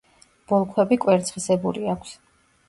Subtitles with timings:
[0.51, 2.17] ბოლქვები კვერცხისებური აქვს.